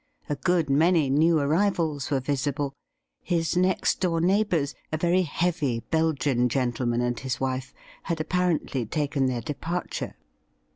A 0.29 0.35
good 0.35 0.67
many 0.67 1.11
new 1.11 1.37
arrivals 1.39 2.09
were 2.09 2.19
visible. 2.19 2.73
His 3.21 3.55
next 3.55 3.99
door 3.99 4.19
neighbours, 4.19 4.73
a 4.91 4.97
very 4.97 5.21
heavy 5.21 5.81
Belgian 5.91 6.49
gentleman 6.49 7.01
and 7.01 7.19
his 7.19 7.39
wife, 7.39 7.71
had 8.09 8.19
apparently 8.19 8.83
taken 8.87 9.27
their 9.27 9.41
departure. 9.41 10.15